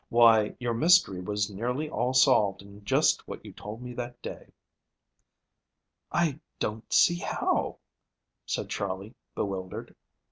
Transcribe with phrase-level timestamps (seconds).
[0.09, 4.49] Why, your mystery was nearly all solved in just what you told me that day."
[6.11, 7.77] "I don't see how,"
[8.47, 9.95] said Charley bewildered.